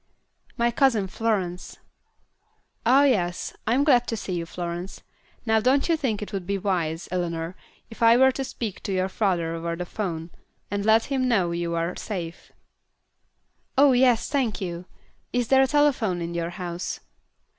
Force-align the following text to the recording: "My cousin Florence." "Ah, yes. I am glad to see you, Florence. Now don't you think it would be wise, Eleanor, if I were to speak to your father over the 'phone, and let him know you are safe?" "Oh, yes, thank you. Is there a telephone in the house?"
"My 0.57 0.71
cousin 0.71 1.05
Florence." 1.05 1.77
"Ah, 2.87 3.03
yes. 3.03 3.53
I 3.67 3.75
am 3.75 3.83
glad 3.83 4.07
to 4.07 4.17
see 4.17 4.33
you, 4.33 4.47
Florence. 4.47 5.03
Now 5.45 5.59
don't 5.59 5.87
you 5.87 5.95
think 5.95 6.23
it 6.23 6.33
would 6.33 6.47
be 6.47 6.57
wise, 6.57 7.07
Eleanor, 7.11 7.55
if 7.91 8.01
I 8.01 8.17
were 8.17 8.31
to 8.31 8.43
speak 8.43 8.81
to 8.81 8.91
your 8.91 9.09
father 9.09 9.53
over 9.53 9.75
the 9.75 9.85
'phone, 9.85 10.31
and 10.71 10.83
let 10.83 11.03
him 11.13 11.27
know 11.27 11.51
you 11.51 11.75
are 11.75 11.95
safe?" 11.95 12.51
"Oh, 13.77 13.91
yes, 13.91 14.27
thank 14.27 14.59
you. 14.59 14.85
Is 15.33 15.49
there 15.49 15.61
a 15.61 15.67
telephone 15.67 16.19
in 16.19 16.31
the 16.33 16.49
house?" 16.49 17.01